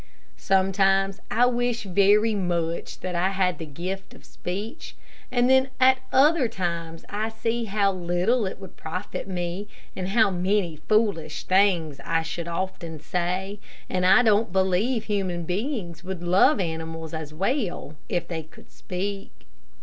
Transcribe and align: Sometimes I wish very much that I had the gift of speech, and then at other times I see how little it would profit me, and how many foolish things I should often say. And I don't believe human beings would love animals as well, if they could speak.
Sometimes 0.43 1.19
I 1.29 1.45
wish 1.45 1.83
very 1.83 2.33
much 2.33 3.01
that 3.01 3.13
I 3.13 3.29
had 3.29 3.59
the 3.59 3.67
gift 3.67 4.15
of 4.15 4.25
speech, 4.25 4.95
and 5.31 5.47
then 5.47 5.69
at 5.79 5.99
other 6.11 6.47
times 6.47 7.05
I 7.07 7.29
see 7.29 7.65
how 7.65 7.91
little 7.93 8.47
it 8.47 8.57
would 8.59 8.75
profit 8.75 9.27
me, 9.27 9.67
and 9.95 10.07
how 10.07 10.31
many 10.31 10.77
foolish 10.77 11.43
things 11.43 12.01
I 12.03 12.23
should 12.23 12.47
often 12.47 12.99
say. 12.99 13.59
And 13.91 14.03
I 14.03 14.23
don't 14.23 14.51
believe 14.51 15.03
human 15.03 15.43
beings 15.43 16.03
would 16.03 16.23
love 16.23 16.59
animals 16.59 17.13
as 17.13 17.31
well, 17.31 17.95
if 18.09 18.27
they 18.27 18.41
could 18.41 18.71
speak. 18.71 19.45